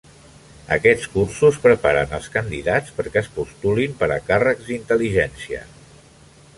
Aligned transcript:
Aquests 0.77 1.09
cursos 1.15 1.59
preparen 1.65 2.15
els 2.19 2.29
candidats 2.37 2.97
perquè 2.97 3.23
es 3.23 3.31
postulin 3.39 3.95
per 4.01 4.13
a 4.17 4.21
càrrecs 4.33 4.69
d'intel·ligència. 4.71 5.67